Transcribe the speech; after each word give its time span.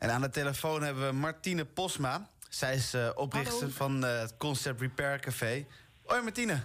En 0.00 0.10
aan 0.10 0.20
de 0.20 0.30
telefoon 0.30 0.82
hebben 0.82 1.06
we 1.06 1.14
Martine 1.14 1.64
Posma. 1.64 2.28
Zij 2.48 2.74
is 2.74 2.94
uh, 2.94 3.10
oprichter 3.14 3.70
van 3.70 4.04
uh, 4.04 4.20
het 4.20 4.36
Concept 4.36 4.80
Repair 4.80 5.20
Café. 5.20 5.66
Hoi 6.04 6.22
Martine. 6.22 6.60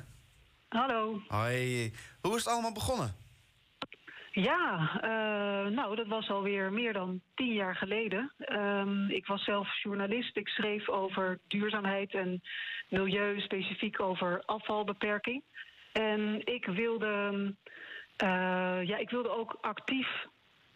Hallo. 0.70 1.22
Hoi. 1.28 1.94
Hoe 2.22 2.36
is 2.36 2.44
het 2.44 2.54
allemaal 2.54 2.74
begonnen? 2.74 3.16
Ja, 4.32 4.92
uh, 4.96 5.72
nou, 5.72 5.96
dat 5.96 6.08
was 6.08 6.30
alweer 6.30 6.74
meer 6.74 6.94
dan 6.94 7.22
tien 7.34 7.54
jaar 7.54 7.76
geleden. 7.76 8.34
Um, 8.38 9.10
ik 9.10 9.26
was 9.26 9.44
zelf 9.44 9.84
journalist. 9.84 10.38
Ik 10.38 10.48
schreef 10.48 10.90
over 10.90 11.40
duurzaamheid 11.48 12.14
en 12.14 12.42
milieu, 12.90 13.40
specifiek 13.40 14.00
over 14.00 14.44
afvalbeperking. 14.46 15.44
En 15.92 16.42
ik 16.46 16.66
wilde, 16.66 17.32
uh, 18.24 18.84
ja, 18.84 18.98
ik 18.98 19.10
wilde 19.10 19.30
ook 19.30 19.58
actief 19.62 20.08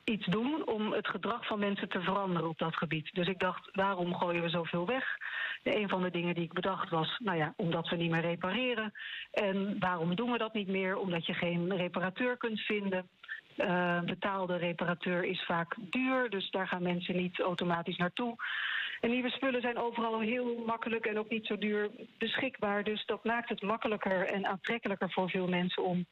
iets 0.09 0.25
doen 0.25 0.67
om 0.67 0.91
het 0.91 1.07
gedrag 1.07 1.45
van 1.47 1.59
mensen 1.59 1.89
te 1.89 2.01
veranderen 2.01 2.49
op 2.49 2.57
dat 2.57 2.75
gebied. 2.75 3.09
Dus 3.13 3.27
ik 3.27 3.39
dacht, 3.39 3.69
waarom 3.71 4.15
gooien 4.15 4.41
we 4.41 4.49
zoveel 4.49 4.85
weg? 4.85 5.17
een 5.63 5.89
van 5.89 6.01
de 6.01 6.11
dingen 6.11 6.35
die 6.35 6.43
ik 6.43 6.53
bedacht 6.53 6.89
was, 6.89 7.19
nou 7.19 7.37
ja, 7.37 7.53
omdat 7.57 7.89
we 7.89 7.95
niet 7.95 8.11
meer 8.11 8.21
repareren. 8.21 8.91
En 9.31 9.79
waarom 9.79 10.15
doen 10.15 10.31
we 10.31 10.37
dat 10.37 10.53
niet 10.53 10.67
meer? 10.67 10.97
Omdat 10.97 11.25
je 11.25 11.33
geen 11.33 11.75
reparateur 11.75 12.37
kunt 12.37 12.59
vinden. 12.59 13.09
Uh, 13.59 13.99
betaalde 14.01 14.55
reparateur 14.57 15.23
is 15.23 15.43
vaak 15.45 15.75
duur, 15.79 16.29
dus 16.29 16.51
daar 16.51 16.67
gaan 16.67 16.83
mensen 16.83 17.15
niet 17.15 17.39
automatisch 17.39 17.97
naartoe. 17.97 18.35
En 18.99 19.09
nieuwe 19.09 19.29
spullen 19.29 19.61
zijn 19.61 19.77
overal 19.77 20.19
heel 20.19 20.63
makkelijk 20.65 21.05
en 21.05 21.19
ook 21.19 21.29
niet 21.29 21.45
zo 21.45 21.57
duur 21.57 21.89
beschikbaar. 22.17 22.83
Dus 22.83 23.05
dat 23.05 23.23
maakt 23.23 23.49
het 23.49 23.61
makkelijker 23.61 24.25
en 24.25 24.45
aantrekkelijker 24.45 25.11
voor 25.11 25.29
veel 25.29 25.47
mensen 25.47 25.83
om 25.83 26.05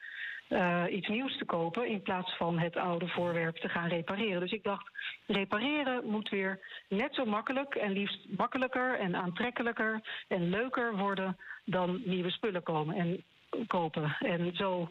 uh, 0.50 0.84
iets 0.90 1.08
nieuws 1.08 1.38
te 1.38 1.46
kopen. 1.46 1.88
In 1.88 2.02
plaats 2.02 2.38
van 2.38 2.60
het 2.60 2.76
oude 2.76 3.08
voorwerp 3.08 3.56
te 3.56 3.70
gaan 3.70 3.90
repareren. 3.90 4.40
Dus 4.40 4.52
ik 4.52 4.64
dacht, 4.64 4.90
repareren 5.26 6.06
moet 6.06 6.30
weer 6.30 6.60
net 6.90 7.16
zo 7.16 7.26
makkelijk 7.26 7.76
en 7.76 7.92
liefst 7.92 8.26
makkelijker 8.38 9.00
en 9.00 9.16
aantrekkelijker 9.16 10.02
en 10.28 10.50
leuker 10.50 10.98
worden 10.98 11.38
dan 11.66 12.02
nieuwe 12.06 12.32
spullen 12.32 12.64
komen. 12.64 12.96
En 12.96 13.24
kopen. 13.68 14.16
En 14.20 14.56
zo 14.56 14.90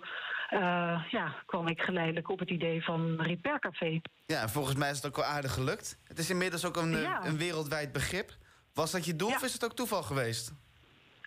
uh, 0.52 1.05
ja, 1.11 1.34
kwam 1.47 1.69
ik 1.69 1.80
geleidelijk 1.80 2.30
op 2.30 2.39
het 2.39 2.50
idee 2.50 2.84
van 2.84 3.20
Repair 3.20 3.58
Café. 3.58 4.00
Ja, 4.27 4.48
volgens 4.48 4.77
mij 4.77 4.91
is 4.91 4.97
het 4.97 5.06
ook 5.06 5.16
wel 5.16 5.25
aardig 5.25 5.53
gelukt. 5.55 5.98
Het 6.05 6.19
is 6.19 6.30
inmiddels 6.30 6.64
ook 6.64 6.77
een, 6.77 6.97
ja. 6.97 7.25
een 7.25 7.36
wereldwijd 7.36 7.92
begrip. 7.92 8.30
Was 8.75 8.91
dat 8.91 9.05
je 9.05 9.16
doel 9.16 9.28
ja. 9.28 9.34
of 9.34 9.42
is 9.42 9.53
het 9.53 9.64
ook 9.64 9.75
toeval 9.75 10.03
geweest? 10.03 10.53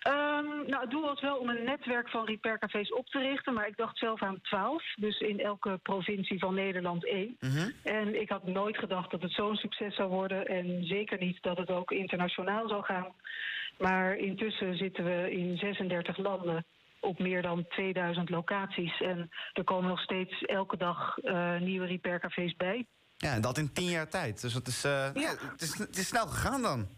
Um, 0.08 0.46
nou, 0.66 0.80
het 0.80 0.90
doel 0.90 1.02
was 1.02 1.20
wel 1.20 1.36
om 1.36 1.48
een 1.48 1.64
netwerk 1.64 2.08
van 2.08 2.24
repaircafés 2.24 2.92
op 2.92 3.06
te 3.06 3.18
richten, 3.18 3.54
maar 3.54 3.66
ik 3.66 3.76
dacht 3.76 3.98
zelf 3.98 4.22
aan 4.22 4.40
twaalf. 4.40 4.82
Dus 4.96 5.18
in 5.18 5.40
elke 5.40 5.78
provincie 5.82 6.38
van 6.38 6.54
Nederland 6.54 7.06
één. 7.06 7.36
Mm 7.40 7.50
-hmm. 7.50 7.72
En 7.82 8.20
ik 8.20 8.28
had 8.28 8.46
nooit 8.46 8.78
gedacht 8.78 9.10
dat 9.10 9.22
het 9.22 9.32
zo'n 9.32 9.56
succes 9.56 9.94
zou 9.94 10.08
worden. 10.08 10.46
En 10.46 10.84
zeker 10.84 11.18
niet 11.18 11.42
dat 11.42 11.56
het 11.56 11.70
ook 11.70 11.90
internationaal 11.90 12.68
zou 12.68 12.84
gaan. 12.84 13.12
Maar 13.78 14.16
intussen 14.16 14.76
zitten 14.76 15.04
we 15.04 15.30
in 15.30 15.56
36 15.56 16.16
landen 16.16 16.64
op 17.00 17.18
meer 17.18 17.42
dan 17.42 17.66
2000 17.68 18.30
locaties. 18.30 19.00
En 19.00 19.28
er 19.52 19.64
komen 19.64 19.88
nog 19.88 20.00
steeds 20.00 20.42
elke 20.42 20.76
dag 20.76 21.16
uh, 21.22 21.60
nieuwe 21.60 21.86
repaircafés 21.86 22.56
bij. 22.56 22.86
Ja, 23.16 23.32
en 23.32 23.40
dat 23.40 23.58
in 23.58 23.72
tien 23.72 23.90
jaar 23.90 24.08
tijd. 24.08 24.40
Dus 24.40 24.52
dat 24.52 24.66
is, 24.66 24.84
uh, 24.84 24.92
ja. 25.14 25.34
het, 25.50 25.62
is, 25.62 25.78
het 25.78 25.96
is 25.96 26.06
snel 26.06 26.26
gegaan 26.26 26.62
dan. 26.62 26.88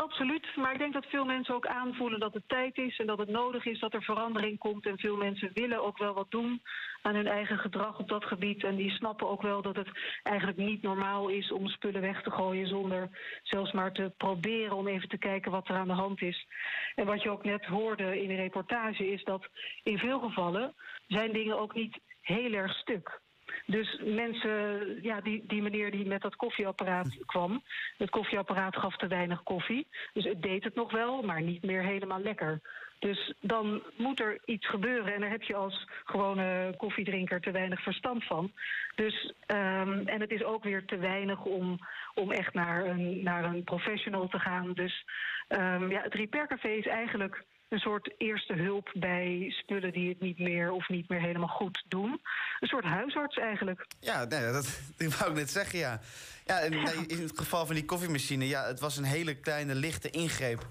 Absoluut. 0.00 0.56
Maar 0.56 0.72
ik 0.72 0.78
denk 0.78 0.92
dat 0.92 1.06
veel 1.06 1.24
mensen 1.24 1.54
ook 1.54 1.66
aanvoelen 1.66 2.20
dat 2.20 2.34
het 2.34 2.48
tijd 2.48 2.76
is 2.76 2.98
en 2.98 3.06
dat 3.06 3.18
het 3.18 3.28
nodig 3.28 3.64
is 3.64 3.80
dat 3.80 3.94
er 3.94 4.02
verandering 4.02 4.58
komt. 4.58 4.86
En 4.86 4.98
veel 4.98 5.16
mensen 5.16 5.50
willen 5.54 5.84
ook 5.84 5.98
wel 5.98 6.14
wat 6.14 6.30
doen 6.30 6.62
aan 7.02 7.14
hun 7.14 7.26
eigen 7.26 7.58
gedrag 7.58 7.98
op 7.98 8.08
dat 8.08 8.24
gebied. 8.24 8.64
En 8.64 8.76
die 8.76 8.90
snappen 8.90 9.28
ook 9.28 9.42
wel 9.42 9.62
dat 9.62 9.76
het 9.76 9.88
eigenlijk 10.22 10.58
niet 10.58 10.82
normaal 10.82 11.28
is 11.28 11.52
om 11.52 11.68
spullen 11.68 12.00
weg 12.00 12.22
te 12.22 12.30
gooien 12.30 12.66
zonder 12.66 13.08
zelfs 13.42 13.72
maar 13.72 13.92
te 13.92 14.12
proberen 14.16 14.76
om 14.76 14.88
even 14.88 15.08
te 15.08 15.18
kijken 15.18 15.50
wat 15.50 15.68
er 15.68 15.76
aan 15.76 15.88
de 15.88 15.92
hand 15.92 16.22
is. 16.22 16.46
En 16.94 17.06
wat 17.06 17.22
je 17.22 17.30
ook 17.30 17.44
net 17.44 17.64
hoorde 17.64 18.22
in 18.22 18.28
de 18.28 18.36
reportage 18.36 19.10
is 19.12 19.24
dat 19.24 19.48
in 19.82 19.98
veel 19.98 20.18
gevallen 20.18 20.74
zijn 21.06 21.32
dingen 21.32 21.58
ook 21.58 21.74
niet 21.74 21.98
heel 22.20 22.52
erg 22.52 22.72
stuk. 22.72 23.20
Dus 23.66 24.00
mensen, 24.04 24.98
ja, 25.02 25.20
die, 25.20 25.44
die 25.46 25.62
meneer 25.62 25.90
die 25.90 26.06
met 26.06 26.22
dat 26.22 26.36
koffieapparaat 26.36 27.16
kwam. 27.26 27.62
Het 27.98 28.10
koffieapparaat 28.10 28.76
gaf 28.76 28.96
te 28.96 29.06
weinig 29.06 29.42
koffie. 29.42 29.86
Dus 30.12 30.24
het 30.24 30.42
deed 30.42 30.64
het 30.64 30.74
nog 30.74 30.92
wel, 30.92 31.22
maar 31.22 31.42
niet 31.42 31.62
meer 31.62 31.82
helemaal 31.82 32.20
lekker. 32.20 32.60
Dus 32.98 33.34
dan 33.40 33.82
moet 33.96 34.20
er 34.20 34.40
iets 34.44 34.68
gebeuren. 34.68 35.14
En 35.14 35.20
daar 35.20 35.30
heb 35.30 35.42
je 35.42 35.54
als 35.54 35.88
gewone 36.04 36.74
koffiedrinker 36.76 37.40
te 37.40 37.50
weinig 37.50 37.82
verstand 37.82 38.24
van. 38.24 38.52
Dus, 38.94 39.32
um, 39.46 40.06
en 40.06 40.20
het 40.20 40.30
is 40.30 40.44
ook 40.44 40.64
weer 40.64 40.84
te 40.84 40.96
weinig 40.96 41.44
om, 41.44 41.78
om 42.14 42.30
echt 42.32 42.54
naar 42.54 42.86
een, 42.86 43.22
naar 43.22 43.44
een 43.44 43.64
professional 43.64 44.28
te 44.28 44.38
gaan. 44.38 44.72
Dus 44.72 45.04
um, 45.48 45.90
ja, 45.90 46.02
het 46.02 46.14
repaircafé 46.14 46.68
is 46.68 46.86
eigenlijk 46.86 47.44
een 47.68 47.78
soort 47.78 48.14
eerste 48.18 48.54
hulp 48.54 48.90
bij 48.94 49.46
spullen 49.48 49.92
die 49.92 50.08
het 50.08 50.20
niet 50.20 50.38
meer 50.38 50.70
of 50.70 50.88
niet 50.88 51.08
meer 51.08 51.20
helemaal 51.20 51.48
goed 51.48 51.84
doen. 51.88 52.20
Een 52.60 52.68
soort 52.68 52.84
huisarts 52.84 53.36
eigenlijk. 53.36 53.86
Ja, 54.00 54.24
nee, 54.24 54.52
dat, 54.52 54.80
dat 54.96 55.18
wou 55.18 55.30
ik 55.30 55.36
net 55.36 55.50
zeggen, 55.50 55.78
ja. 55.78 56.00
ja, 56.44 56.60
en, 56.60 56.72
ja. 56.72 56.92
In 57.06 57.22
het 57.22 57.38
geval 57.38 57.66
van 57.66 57.74
die 57.74 57.84
koffiemachine, 57.84 58.48
ja, 58.48 58.64
het 58.66 58.80
was 58.80 58.96
een 58.96 59.04
hele 59.04 59.34
kleine, 59.34 59.74
lichte 59.74 60.10
ingreep. 60.10 60.66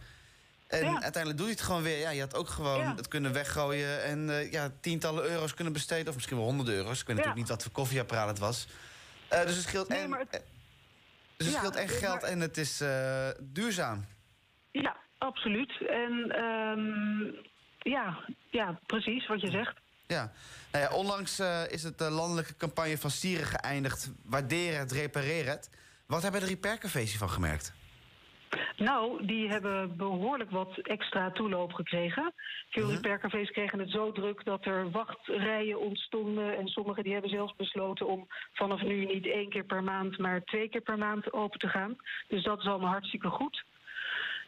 En 0.68 0.84
ja. 0.84 1.02
uiteindelijk 1.02 1.38
doe 1.38 1.48
je 1.48 1.54
het 1.54 1.62
gewoon 1.62 1.82
weer. 1.82 1.98
Ja, 1.98 2.10
je 2.10 2.20
had 2.20 2.36
ook 2.36 2.48
gewoon 2.48 2.80
ja. 2.80 2.96
het 2.96 3.08
kunnen 3.08 3.34
weggooien 3.34 4.04
en 4.04 4.28
uh, 4.28 4.52
ja, 4.52 4.72
tientallen 4.82 5.24
euro's 5.24 5.54
kunnen 5.54 5.74
besteden. 5.74 6.08
Of 6.08 6.16
misschien 6.16 6.38
wel 6.38 6.46
honderden 6.46 6.76
euro's. 6.76 7.02
Ik 7.02 7.08
weet 7.08 7.16
natuurlijk 7.16 7.42
niet 7.42 7.50
wat 7.50 7.64
voor 7.64 7.72
koffieapparaat 7.72 8.28
het 8.28 8.40
was. 8.40 8.68
Uh, 9.34 9.42
dus 9.42 9.56
het 9.56 9.64
scheelt 9.64 9.88
nee, 9.88 10.00
en, 10.00 10.12
het... 10.12 10.44
dus 11.38 11.48
het 11.48 11.56
scheelt 11.56 11.76
en 11.76 11.90
geld 11.90 12.22
maar... 12.22 12.30
en 12.30 12.40
het 12.40 12.58
is 12.58 12.82
uh, 12.82 13.28
duurzaam. 13.40 14.06
Absoluut. 15.18 15.88
En 15.88 16.44
um, 16.44 17.36
ja, 17.80 18.18
ja, 18.50 18.80
precies 18.86 19.28
wat 19.28 19.42
je 19.42 19.52
zegt. 19.52 19.76
Ja, 20.08 20.32
nou 20.72 20.84
ja 20.84 20.98
onlangs 20.98 21.40
uh, 21.40 21.72
is 21.72 21.84
het 21.84 21.98
de 21.98 22.10
landelijke 22.10 22.58
campagne 22.58 22.98
van 22.98 23.10
Sieren 23.10 23.46
geëindigd. 23.46 24.12
Waarderen 24.24 24.80
het, 24.80 24.92
repareren 24.92 25.52
het. 25.52 25.70
Wat 26.08 26.22
hebben 26.22 26.42
de 26.42 26.48
repaircafés 26.48 27.10
hiervan 27.10 27.30
gemerkt? 27.30 27.74
Nou, 28.78 29.26
die 29.26 29.50
hebben 29.50 29.98
behoorlijk 29.98 30.52
wat 30.52 30.78
extra 30.78 31.32
toeloop 31.32 31.74
gekregen. 31.74 32.34
Veel 32.70 32.86
-huh. 32.86 32.94
repaircafés 32.94 33.52
kregen 33.52 33.80
het 33.80 33.90
zo 33.90 34.12
druk 34.12 34.46
dat 34.46 34.66
er 34.66 34.92
wachtrijen 34.92 35.80
ontstonden. 35.80 36.58
En 36.58 36.68
sommigen 36.68 37.04
die 37.04 37.14
hebben 37.14 37.32
zelfs 37.32 37.56
besloten 37.56 38.08
om 38.08 38.28
vanaf 38.54 38.82
nu 38.82 39.06
niet 39.06 39.26
één 39.26 39.50
keer 39.50 39.64
per 39.64 39.84
maand... 39.84 40.18
maar 40.18 40.44
twee 40.44 40.70
keer 40.70 40.82
per 40.82 40.98
maand 40.98 41.34
open 41.34 41.60
te 41.60 41.68
gaan. 41.68 41.98
Dus 42.28 42.44
dat 42.44 42.60
is 42.60 42.66
allemaal 42.66 42.92
hartstikke 42.92 43.30
goed. 43.30 43.64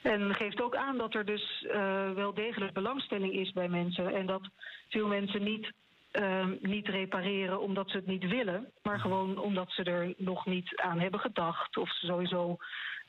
En 0.01 0.35
geeft 0.35 0.61
ook 0.61 0.75
aan 0.75 0.97
dat 0.97 1.13
er 1.13 1.25
dus 1.25 1.65
uh, 1.67 2.11
wel 2.11 2.33
degelijk 2.33 2.73
belangstelling 2.73 3.33
is 3.33 3.51
bij 3.51 3.67
mensen. 3.67 4.15
En 4.15 4.25
dat 4.25 4.41
veel 4.89 5.07
mensen 5.07 5.43
niet, 5.43 5.71
uh, 6.11 6.45
niet 6.61 6.87
repareren 6.87 7.61
omdat 7.61 7.89
ze 7.89 7.97
het 7.97 8.07
niet 8.07 8.27
willen. 8.27 8.71
Maar 8.83 8.99
gewoon 8.99 9.37
omdat 9.37 9.71
ze 9.71 9.83
er 9.83 10.13
nog 10.17 10.45
niet 10.45 10.75
aan 10.75 10.99
hebben 10.99 11.19
gedacht. 11.19 11.77
Of 11.77 11.93
ze 11.93 12.05
sowieso 12.05 12.57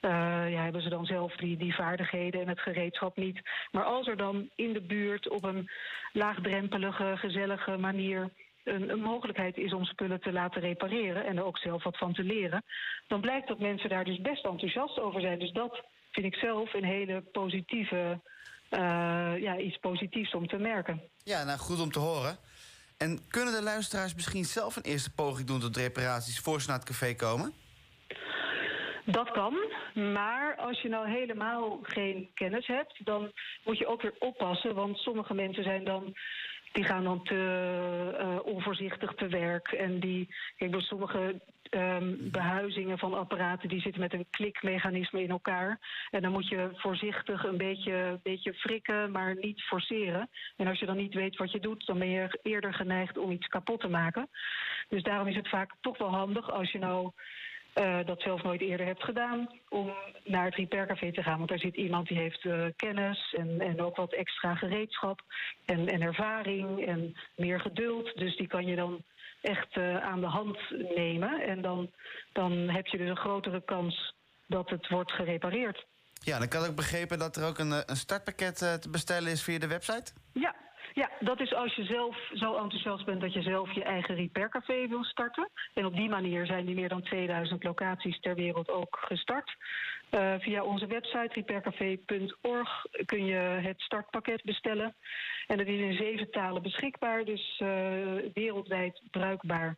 uh, 0.01 0.51
ja, 0.53 0.63
hebben 0.63 0.83
ze 0.83 0.89
dan 0.89 1.05
zelf 1.05 1.37
die, 1.37 1.57
die 1.57 1.75
vaardigheden 1.75 2.41
en 2.41 2.49
het 2.49 2.61
gereedschap 2.61 3.17
niet. 3.17 3.41
Maar 3.71 3.85
als 3.85 4.07
er 4.07 4.17
dan 4.17 4.51
in 4.55 4.73
de 4.73 4.81
buurt 4.81 5.29
op 5.29 5.45
een 5.45 5.71
laagdrempelige, 6.13 7.17
gezellige 7.17 7.77
manier 7.77 8.31
een, 8.65 8.91
een, 8.91 9.01
mogelijkheid 9.01 9.57
is 9.57 9.73
om 9.73 9.85
spullen 9.85 10.21
te 10.21 10.33
laten 10.33 10.61
repareren 10.61 11.25
en 11.25 11.37
er 11.37 11.45
ook 11.45 11.59
zelf 11.59 11.85
wat 11.85 11.99
van 11.99 12.13
te 12.13 12.23
leren, 12.23 12.65
dan 13.07 13.21
blijkt 13.21 13.49
dat 13.49 13.59
mensen 13.59 13.89
daar 13.89 14.05
dus 14.05 14.21
best 14.21 14.45
enthousiast 14.45 15.01
over 15.01 15.21
zijn. 15.21 15.39
Dus 15.39 15.53
dat 15.53 15.85
vind 16.11 16.27
ik 16.27 16.35
zelf 16.35 16.75
een 16.75 16.85
hele 16.85 17.21
positieve, 17.21 18.21
uh, 18.71 18.81
ja, 19.39 19.59
iets 19.59 19.77
positiefs 19.77 20.35
om 20.35 20.47
te 20.47 20.57
merken. 20.57 21.03
Ja, 21.25 21.45
nou 21.45 21.59
goed 21.59 21.81
om 21.81 21.93
te 21.93 21.99
horen. 21.99 22.37
En 22.99 23.29
kunnen 23.29 23.55
de 23.55 23.63
luisteraars 23.63 24.15
misschien 24.15 24.45
zelf 24.45 24.77
een 24.77 24.83
eerste 24.83 25.15
poging 25.15 25.47
doen 25.47 25.61
tot 25.61 25.77
reparaties 25.77 26.41
voor 26.41 26.61
ze 26.61 26.69
naar 26.69 26.79
het 26.79 26.89
café 26.89 27.15
komen? 27.15 27.53
Dat 29.05 29.31
kan, 29.31 29.55
maar 30.13 30.57
als 30.57 30.81
je 30.81 30.89
nou 30.89 31.11
helemaal 31.11 31.79
geen 31.83 32.31
kennis 32.35 32.67
hebt, 32.67 33.05
dan 33.05 33.33
moet 33.65 33.79
je 33.79 33.87
ook 33.87 34.03
weer 34.03 34.15
oppassen. 34.19 34.75
Want 34.75 34.97
sommige 34.97 35.35
mensen 35.35 35.63
zijn 35.63 35.85
dan, 35.85 36.15
die 36.73 36.85
gaan 36.85 37.05
dan 37.05 37.23
te 37.23 38.17
uh, 38.21 38.55
onvoorzichtig 38.55 39.15
te 39.15 39.29
werk. 39.29 39.69
En 39.69 40.01
die, 40.01 40.35
kijk, 40.57 40.73
door 40.73 40.83
sommige 40.83 41.41
um, 41.71 42.31
behuizingen 42.31 42.99
van 42.99 43.15
apparaten 43.15 43.69
die 43.69 43.81
zitten 43.81 44.01
met 44.01 44.13
een 44.13 44.27
klikmechanisme 44.31 45.23
in 45.23 45.31
elkaar. 45.31 45.79
En 46.11 46.23
dan 46.23 46.33
moet 46.33 46.49
je 46.49 46.71
voorzichtig 46.73 47.45
een 47.45 47.57
beetje, 47.57 48.21
beetje 48.23 48.55
frikken, 48.55 49.11
maar 49.11 49.37
niet 49.41 49.63
forceren. 49.63 50.29
En 50.57 50.67
als 50.67 50.79
je 50.79 50.87
dan 50.87 50.97
niet 50.97 51.15
weet 51.15 51.37
wat 51.37 51.53
je 51.53 51.61
doet, 51.61 51.87
dan 51.87 51.99
ben 51.99 52.09
je 52.09 52.39
eerder 52.43 52.75
geneigd 52.75 53.19
om 53.19 53.31
iets 53.31 53.47
kapot 53.47 53.81
te 53.81 53.89
maken. 53.89 54.29
Dus 54.89 55.03
daarom 55.03 55.27
is 55.27 55.37
het 55.37 55.49
vaak 55.49 55.73
toch 55.81 55.99
wel 55.99 56.11
handig 56.11 56.51
als 56.51 56.73
je 56.73 56.79
nou 56.79 57.11
uh, 57.81 57.99
dat 58.07 58.21
zelf 58.21 58.43
nooit 58.43 58.61
eerder 58.61 58.87
hebt 58.87 59.05
gedaan, 59.05 59.51
om 59.69 59.93
naar 60.25 60.45
het 60.45 60.55
repaircafé 60.55 61.13
te 61.13 61.23
gaan. 61.23 61.37
Want 61.37 61.49
daar 61.49 61.59
zit 61.59 61.77
iemand 61.77 62.09
die 62.09 62.19
heeft 62.19 62.45
uh, 62.45 62.65
kennis 62.77 63.35
en, 63.39 63.61
en 63.61 63.83
ook 63.83 63.97
wat 63.97 64.13
extra 64.13 64.55
gereedschap 64.55 65.21
en, 65.65 65.89
en 65.89 66.03
ervaring 66.03 66.87
en 66.87 67.17
meer 67.37 67.61
geduld. 67.61 68.19
Dus 68.19 68.37
die 68.37 68.47
kan 68.47 68.67
je 68.67 68.77
dan 68.77 69.03
echt 69.41 69.77
aan 70.01 70.21
de 70.21 70.27
hand 70.27 70.59
nemen. 70.95 71.43
En 71.43 71.63
dan, 71.63 71.91
dan 72.33 72.53
heb 72.53 72.87
je 72.87 72.99
dus 72.99 73.09
een 73.09 73.17
grotere 73.17 73.63
kans 73.65 74.15
dat 74.47 74.71
het 74.71 74.89
wordt 74.89 75.13
gerepareerd. 75.13 75.87
Ja, 76.23 76.39
dan 76.39 76.49
kan 76.49 76.65
ik 76.65 76.75
begrepen 76.77 77.19
dat 77.19 77.37
er 77.37 77.47
ook 77.47 77.59
een, 77.59 77.73
een 77.91 77.97
startpakket 77.97 78.57
te 78.57 78.89
bestellen 78.91 79.33
is 79.33 79.43
via 79.43 79.59
de 79.59 79.67
website? 79.67 80.13
Ja, 80.33 80.50
ja, 81.01 81.11
dat 81.21 81.41
is 81.41 81.55
als 81.55 81.75
je 81.75 81.85
zelf 81.85 82.17
zo 82.35 82.57
enthousiast 82.57 83.05
bent 83.05 83.21
dat 83.21 83.33
je 83.33 83.43
zelf 83.43 83.73
je 83.75 83.85
eigen 83.85 84.15
repaircafé 84.15 84.89
wil 84.89 85.05
starten. 85.05 85.49
En 85.75 85.87
op 85.87 85.97
die 85.97 86.09
manier 86.09 86.47
zijn 86.47 86.67
die 86.67 86.75
meer 86.75 86.89
dan 86.89 87.03
2000 87.03 87.65
locaties 87.65 88.21
ter 88.21 88.35
wereld 88.35 88.71
ook 88.71 88.99
gestart. 89.01 89.57
Uh, 90.11 90.35
via 90.39 90.63
onze 90.63 90.87
website 90.87 91.31
repaircafé.org 91.33 92.87
kun 93.07 93.25
je 93.25 93.37
het 93.37 93.81
startpakket 93.81 94.43
bestellen. 94.43 94.95
En 95.47 95.57
dat 95.59 95.67
is 95.67 95.81
in 95.81 95.97
zeven 95.97 96.31
talen 96.31 96.63
beschikbaar, 96.63 97.25
dus 97.25 97.61
uh, 97.63 97.69
wereldwijd 98.35 99.03
bruikbaar 99.11 99.77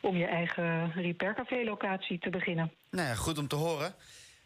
om 0.00 0.16
je 0.16 0.26
eigen 0.26 0.92
repaircafé-locatie 0.92 2.18
te 2.18 2.30
beginnen. 2.30 2.72
Nou 2.90 3.08
ja, 3.08 3.14
goed 3.14 3.38
om 3.38 3.48
te 3.48 3.56
horen. 3.56 3.94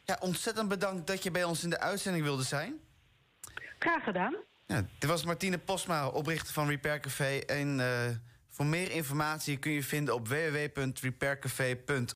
Ja, 0.05 0.17
ontzettend 0.21 0.69
bedankt 0.69 1.07
dat 1.07 1.23
je 1.23 1.31
bij 1.31 1.45
ons 1.45 1.65
in 1.65 1.71
de 1.71 1.81
uitzending 1.81 2.25
wilde 2.25 2.43
zijn. 2.43 2.81
Graag 3.79 4.05
gedaan. 4.05 4.37
Dit 4.67 5.05
was 5.07 5.25
Martine 5.25 5.59
Posma, 5.59 6.09
oprichter 6.09 6.53
van 6.53 6.69
Repair 6.69 7.01
Café. 7.01 7.39
En 7.39 7.79
uh, 7.79 7.87
voor 8.51 8.67
meer 8.67 8.91
informatie 8.91 9.57
kun 9.57 9.73
je 9.73 9.83
vinden 9.83 10.15
op 10.15 10.29
www.repaircafé.org. 10.29 12.03